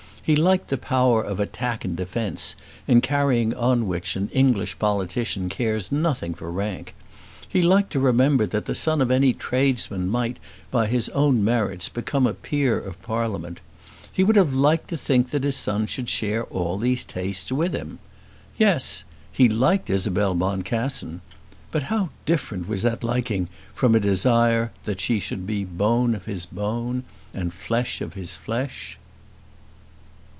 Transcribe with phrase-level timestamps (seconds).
[0.23, 2.55] He liked the power of attack and defence
[2.87, 6.93] in carrying on which an English politician cares nothing for rank.
[7.49, 10.37] He liked to remember that the son of any tradesman might,
[10.69, 13.59] by his own merits, become a peer of Parliament.
[14.13, 17.73] He would have liked to think that his son should share all these tastes with
[17.73, 17.97] him.
[18.59, 21.21] Yes, he liked Isabel Boncassen.
[21.71, 26.25] But how different was that liking from a desire that she should be bone of
[26.25, 28.97] his bone, and flesh of his flesh!